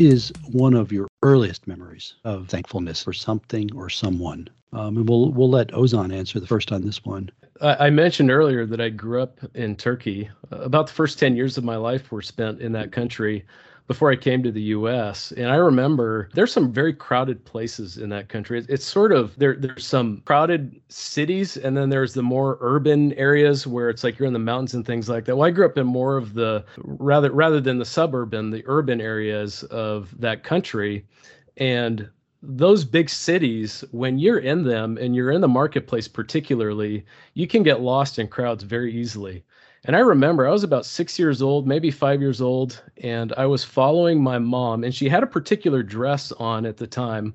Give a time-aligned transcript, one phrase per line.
[0.00, 4.48] is one of your earliest memories of thankfulness for something or someone?
[4.72, 7.30] Um, and we'll we'll let Ozan answer the first on this one.
[7.62, 10.30] I mentioned earlier that I grew up in Turkey.
[10.50, 13.44] About the first 10 years of my life were spent in that country
[13.90, 15.32] before I came to the US.
[15.32, 18.64] And I remember there's some very crowded places in that country.
[18.68, 23.66] It's sort of there there's some crowded cities and then there's the more urban areas
[23.66, 25.34] where it's like you're in the mountains and things like that.
[25.34, 29.00] Well, I grew up in more of the rather rather than the suburban, the urban
[29.00, 31.04] areas of that country.
[31.56, 32.08] And
[32.42, 37.64] those big cities, when you're in them and you're in the marketplace, particularly, you can
[37.64, 39.42] get lost in crowds very easily.
[39.84, 43.46] And I remember I was about six years old, maybe five years old, and I
[43.46, 47.34] was following my mom, and she had a particular dress on at the time.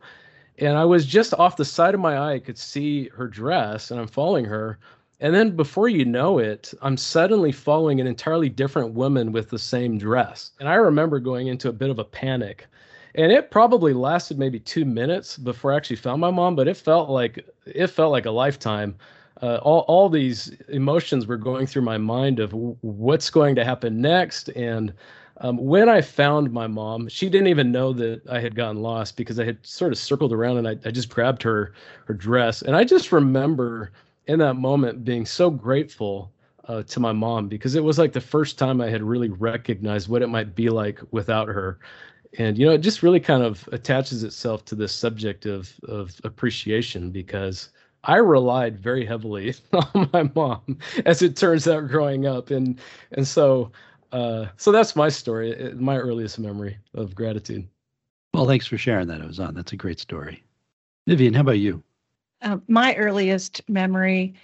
[0.59, 3.91] And I was just off the side of my eye, I could see her dress,
[3.91, 4.79] and I'm following her.
[5.19, 9.59] And then before you know it, I'm suddenly following an entirely different woman with the
[9.59, 10.51] same dress.
[10.59, 12.67] And I remember going into a bit of a panic
[13.15, 16.75] and it probably lasted maybe two minutes before I actually found my mom, but it
[16.77, 18.95] felt like it felt like a lifetime.
[19.41, 23.99] Uh, all all these emotions were going through my mind of what's going to happen
[24.01, 24.93] next, and
[25.41, 29.17] um, when I found my mom, she didn't even know that I had gotten lost
[29.17, 31.73] because I had sort of circled around and I, I just grabbed her
[32.05, 33.91] her dress, and I just remember
[34.27, 36.31] in that moment being so grateful
[36.67, 40.07] uh, to my mom because it was like the first time I had really recognized
[40.09, 41.79] what it might be like without her.
[42.37, 46.19] And you know it just really kind of attaches itself to this subject of of
[46.23, 47.69] appreciation because
[48.05, 52.51] I relied very heavily on my mom as it turns out growing up.
[52.51, 52.79] And
[53.11, 53.71] and so
[54.11, 57.67] uh, so that's my story my earliest memory of gratitude.
[58.33, 59.55] Well thanks for sharing that Ozan.
[59.55, 60.43] That's a great story.
[61.07, 61.83] Vivian how about you?
[62.41, 64.35] Uh, my earliest memory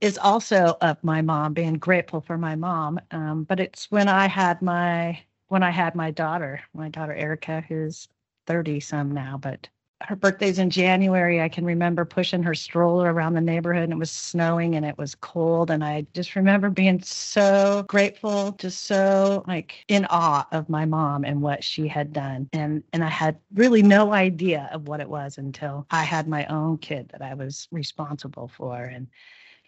[0.00, 3.00] is also of my mom being grateful for my mom.
[3.10, 7.64] Um, but it's when I had my when I had my daughter, my daughter Erica,
[7.68, 8.08] who's
[8.46, 9.68] 30 some now, but
[10.02, 11.40] her birthday's in January.
[11.40, 14.98] I can remember pushing her stroller around the neighborhood and it was snowing and it
[14.98, 15.70] was cold.
[15.70, 21.24] And I just remember being so grateful, just so like in awe of my mom
[21.24, 22.48] and what she had done.
[22.52, 26.44] And and I had really no idea of what it was until I had my
[26.46, 28.84] own kid that I was responsible for.
[28.84, 29.08] And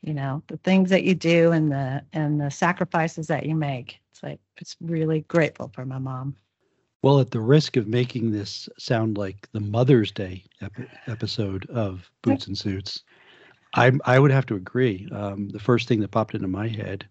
[0.03, 4.01] you know, the things that you do and the and the sacrifices that you make
[4.19, 6.37] it's like it's really grateful for my mom.
[7.03, 10.73] Well, at the risk of making this sound like the Mother's Day ep-
[11.07, 13.05] episode of Boots and Suits,
[13.75, 15.09] I I would have to agree.
[15.13, 17.07] Um, the first thing that popped into my head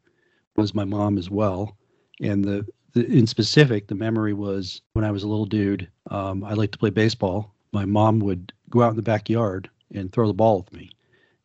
[0.57, 1.77] was my mom as well,
[2.19, 5.87] and the, the in specific, the memory was when I was a little dude.
[6.11, 7.53] Um, I liked to play baseball.
[7.71, 10.89] My mom would go out in the backyard and throw the ball with me,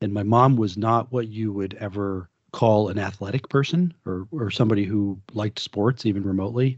[0.00, 4.50] and my mom was not what you would ever call an athletic person or or
[4.50, 6.76] somebody who liked sports even remotely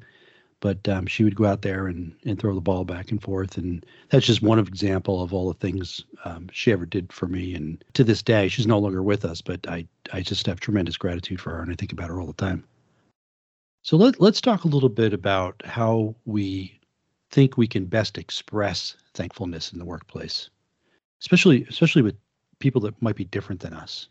[0.64, 3.58] but um, she would go out there and, and throw the ball back and forth
[3.58, 7.54] and that's just one example of all the things um, she ever did for me
[7.54, 10.96] and to this day she's no longer with us but i i just have tremendous
[10.96, 12.64] gratitude for her and i think about her all the time
[13.82, 16.80] so let, let's talk a little bit about how we
[17.30, 20.48] think we can best express thankfulness in the workplace
[21.20, 22.16] especially especially with
[22.58, 24.08] people that might be different than us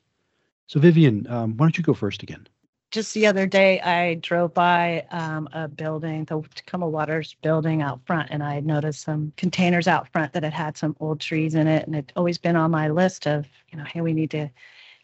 [0.67, 2.47] so, Vivian, um, why don't you go first again?
[2.93, 8.05] Just the other day, I drove by um, a building, the Tacoma Waters building out
[8.05, 11.67] front, and I noticed some containers out front that had had some old trees in
[11.67, 11.87] it.
[11.87, 14.49] And it's always been on my list of, you know, hey, we need to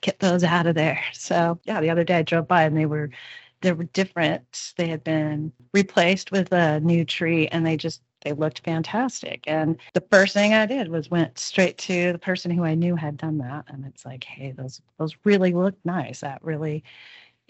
[0.02, 1.02] get those out of there.
[1.14, 3.12] So, yeah, the other day I drove by and they were
[3.62, 4.74] they were different.
[4.78, 9.44] They had been replaced with a new tree and they just they looked fantastic.
[9.48, 12.96] And the first thing I did was went straight to the person who I knew
[12.98, 13.66] had done that.
[13.70, 16.22] And it's like, hey, those those really look nice.
[16.22, 16.84] That really,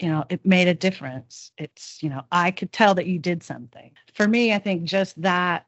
[0.00, 1.52] you know, it made a difference.
[1.58, 3.92] It's, you know, I could tell that you did something.
[4.14, 5.66] For me, I think just that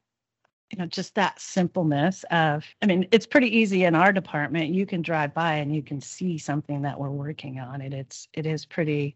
[0.71, 4.87] you know just that simpleness of i mean it's pretty easy in our department you
[4.87, 8.47] can drive by and you can see something that we're working on it it's it
[8.47, 9.15] is pretty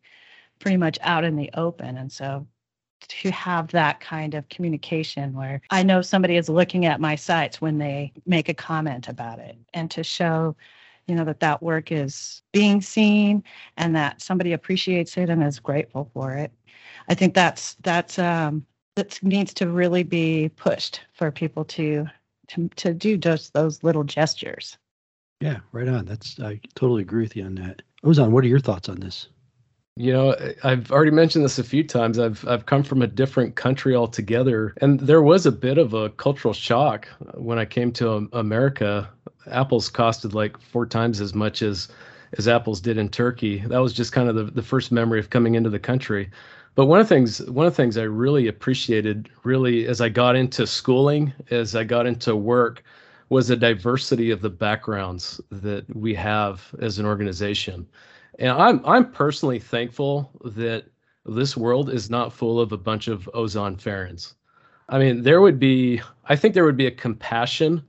[0.59, 2.47] pretty much out in the open and so
[3.09, 7.61] to have that kind of communication where I know somebody is looking at my sites
[7.61, 10.57] when they make a comment about it and to show
[11.07, 13.43] you know that that work is being seen
[13.77, 16.53] and that somebody appreciates it and is grateful for it.
[17.09, 18.67] I think that's that's um
[18.97, 22.07] that needs to really be pushed for people to
[22.49, 24.79] to, to do just those little gestures.
[25.41, 26.05] Yeah right on.
[26.05, 27.83] That's i totally agree with you on that.
[28.05, 29.29] Ozan what are your thoughts on this?
[29.99, 32.19] You know, I've already mentioned this a few times.
[32.19, 36.11] I've I've come from a different country altogether, and there was a bit of a
[36.11, 39.09] cultural shock when I came to America.
[39.51, 41.89] Apples costed like four times as much as
[42.37, 43.61] as apples did in Turkey.
[43.67, 46.31] That was just kind of the, the first memory of coming into the country.
[46.75, 50.09] But one of the things one of the things I really appreciated really as I
[50.09, 52.83] got into schooling, as I got into work,
[53.29, 57.87] was the diversity of the backgrounds that we have as an organization.
[58.39, 60.85] And I'm I'm personally thankful that
[61.25, 64.35] this world is not full of a bunch of Ozan Farrens.
[64.89, 67.83] I mean, there would be I think there would be a compassion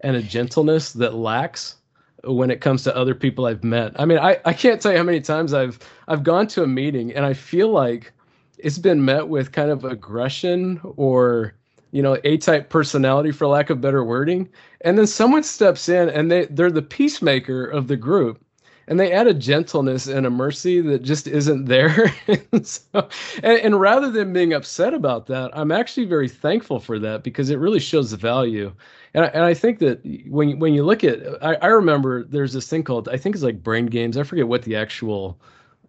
[0.00, 1.76] and a gentleness that lacks
[2.24, 3.98] when it comes to other people I've met.
[3.98, 6.66] I mean, I, I can't tell you how many times I've I've gone to a
[6.66, 8.12] meeting and I feel like
[8.58, 11.54] it's been met with kind of aggression or
[11.92, 14.48] you know a-type personality for lack of better wording
[14.82, 18.44] and then someone steps in and they they're the peacemaker of the group
[18.90, 22.12] and they add a gentleness and a mercy that just isn't there
[22.52, 23.08] and, so,
[23.42, 27.48] and, and, rather than being upset about that i'm actually very thankful for that because
[27.48, 28.70] it really shows the value
[29.14, 32.52] and I, and I think that when when you look at I, I remember there's
[32.52, 35.40] this thing called i think it's like brain games i forget what the actual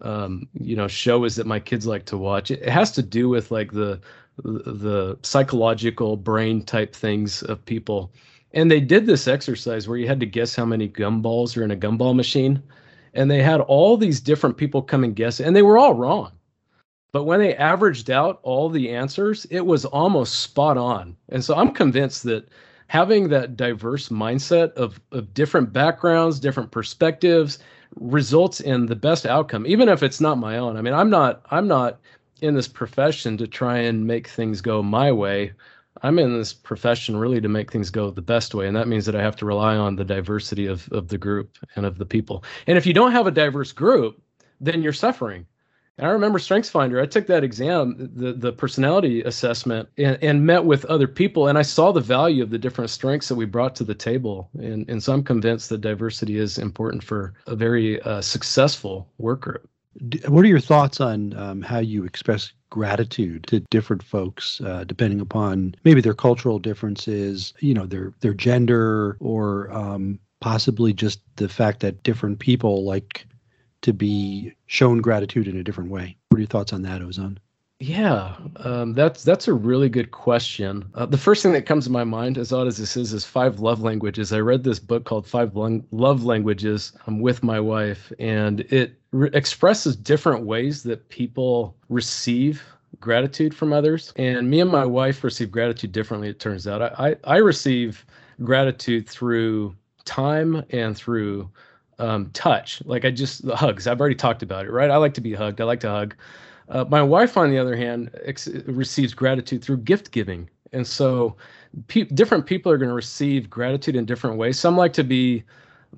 [0.02, 3.04] um, you know show is that my kids like to watch it, it has to
[3.04, 4.00] do with like the
[4.44, 8.12] the psychological brain type things of people.
[8.54, 11.72] And they did this exercise where you had to guess how many gumballs are in
[11.72, 12.62] a gumball machine.
[13.14, 16.32] And they had all these different people come and guess, and they were all wrong.
[17.12, 21.18] But when they averaged out all the answers, it was almost spot on.
[21.30, 22.48] And so I'm convinced that
[22.88, 27.60] having that diverse mindset of, of different backgrounds, different perspectives
[28.00, 30.78] results in the best outcome, even if it's not my own.
[30.78, 32.00] I mean, I'm not I'm not
[32.42, 35.54] in this profession to try and make things go my way.
[36.04, 38.68] I'm in this profession really to make things go the best way.
[38.68, 41.58] And that means that I have to rely on the diversity of, of the group
[41.76, 42.44] and of the people.
[42.68, 44.22] And if you don't have a diverse group,
[44.60, 45.46] then you're suffering.
[45.98, 50.66] And I remember StrengthsFinder, I took that exam, the, the personality assessment, and, and met
[50.66, 51.48] with other people.
[51.48, 54.50] And I saw the value of the different strengths that we brought to the table.
[54.58, 59.42] And, and so I'm convinced that diversity is important for a very uh, successful work
[59.42, 59.70] group.
[60.28, 65.20] What are your thoughts on um, how you express gratitude to different folks, uh, depending
[65.22, 71.48] upon maybe their cultural differences, you know, their their gender, or um, possibly just the
[71.48, 73.28] fact that different people like
[73.82, 76.18] to be shown gratitude in a different way?
[76.30, 77.38] What are your thoughts on that, Ozan?
[77.84, 80.88] Yeah, um, that's that's a really good question.
[80.94, 83.26] Uh, the first thing that comes to my mind, as odd as this is, is
[83.26, 84.32] five love languages.
[84.32, 89.32] I read this book called Five Love Languages um, with my wife, and it re-
[89.34, 92.64] expresses different ways that people receive
[93.00, 94.14] gratitude from others.
[94.16, 96.30] And me and my wife receive gratitude differently.
[96.30, 98.06] It turns out I I, I receive
[98.44, 99.76] gratitude through
[100.06, 101.50] time and through
[101.98, 102.84] um, touch.
[102.86, 103.88] Like I just the hugs.
[103.88, 104.92] I've already talked about it, right?
[104.92, 105.60] I like to be hugged.
[105.60, 106.16] I like to hug.
[106.72, 110.50] Uh, my wife, on the other hand, ex- receives gratitude through gift giving.
[110.72, 111.36] And so
[111.88, 114.58] pe- different people are going to receive gratitude in different ways.
[114.58, 115.44] Some like to be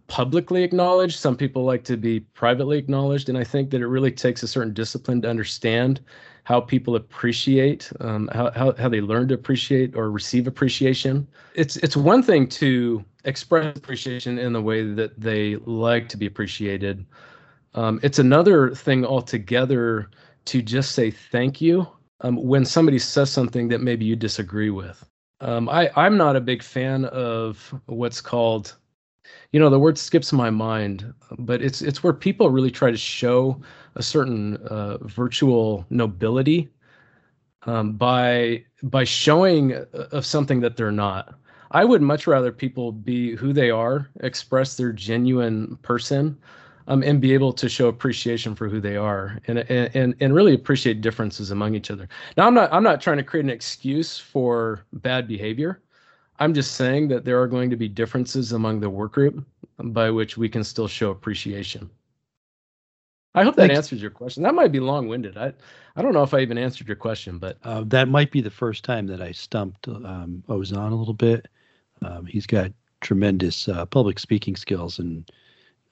[0.07, 3.29] publicly acknowledged, some people like to be privately acknowledged.
[3.29, 6.01] And I think that it really takes a certain discipline to understand
[6.45, 11.27] how people appreciate, um, how, how, how they learn to appreciate or receive appreciation.
[11.53, 16.25] It's, it's one thing to express appreciation in the way that they like to be
[16.25, 17.05] appreciated.
[17.75, 20.09] Um, it's another thing altogether
[20.45, 21.87] to just say thank you
[22.21, 25.05] um, when somebody says something that maybe you disagree with.
[25.41, 28.77] Um, I, I'm not a big fan of what's called,
[29.51, 32.97] you know, the word skips my mind, but it's it's where people really try to
[32.97, 33.59] show
[33.95, 36.69] a certain uh, virtual nobility
[37.63, 41.35] um, by by showing uh, of something that they're not.
[41.71, 46.37] I would much rather people be who they are, express their genuine person,
[46.87, 50.53] um, and be able to show appreciation for who they are and, and and really
[50.53, 52.07] appreciate differences among each other.
[52.37, 55.81] Now I'm not I'm not trying to create an excuse for bad behavior.
[56.39, 59.45] I'm just saying that there are going to be differences among the work group
[59.77, 61.89] by which we can still show appreciation.
[63.35, 63.77] I hope that Thanks.
[63.77, 64.43] answers your question.
[64.43, 65.37] That might be long-winded.
[65.37, 65.53] I
[65.95, 68.49] I don't know if I even answered your question, but uh, that might be the
[68.49, 71.47] first time that I stumped um, Ozan a little bit.
[72.01, 72.71] Um, he's got
[73.01, 75.29] tremendous uh, public speaking skills and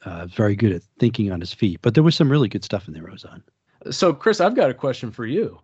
[0.05, 1.79] uh, very good at thinking on his feet.
[1.81, 3.41] But there was some really good stuff in there, Ozan.
[3.89, 5.60] So, Chris, I've got a question for you.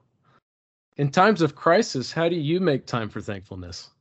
[0.98, 3.91] In times of crisis, how do you make time for thankfulness?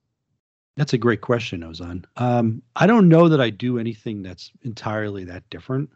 [0.76, 2.04] That's a great question, Ozan.
[2.16, 5.90] Um, I don't know that I do anything that's entirely that different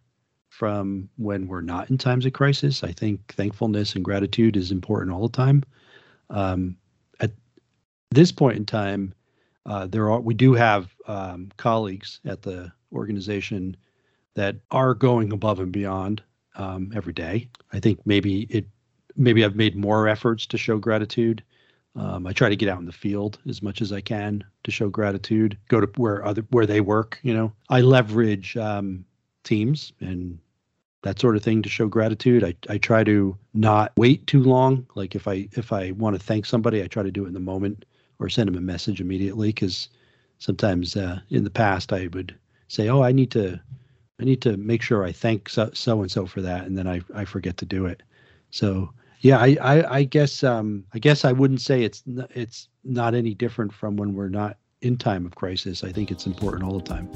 [0.49, 2.83] from when we're not in times of crisis.
[2.83, 5.63] I think thankfulness and gratitude is important all the time.
[6.29, 6.77] Um,
[7.21, 7.31] at
[8.11, 9.15] this point in time,
[9.67, 13.77] uh, there are we do have um, colleagues at the organization
[14.35, 16.23] that are going above and beyond
[16.57, 17.49] um, every day.
[17.73, 18.67] I think maybe it
[19.17, 21.43] maybe I've made more efforts to show gratitude.
[21.97, 24.71] Um, I try to get out in the field as much as I can to
[24.71, 25.59] show gratitude.
[25.69, 27.19] Go to where other where they work.
[27.23, 29.05] You know, I leverage um,
[29.43, 30.39] Teams and
[31.03, 32.45] that sort of thing to show gratitude.
[32.45, 34.87] I, I try to not wait too long.
[34.95, 37.35] Like if I if I want to thank somebody, I try to do it in
[37.35, 37.85] the moment
[38.19, 39.89] or send them a message immediately because
[40.39, 42.35] sometimes uh, in the past I would
[42.69, 43.61] say, oh, I need to
[44.21, 45.71] I need to make sure I thank so,
[46.03, 48.03] and so for that, and then I, I forget to do it.
[48.50, 52.69] So yeah, I, I, I guess um, I guess I wouldn't say it's n- it's
[52.85, 55.85] not any different from when we're not in time of crisis.
[55.85, 57.09] I think it's important all the time.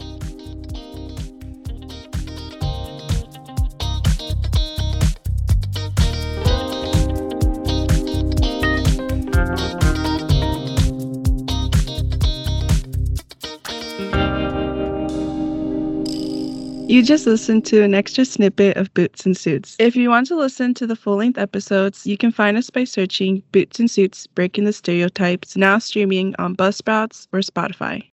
[16.94, 19.74] You just listened to an extra snippet of Boots and Suits.
[19.80, 22.84] If you want to listen to the full length episodes, you can find us by
[22.84, 28.00] searching Boots and Suits Breaking the Stereotypes, now streaming on Buzzsprouts or Spotify.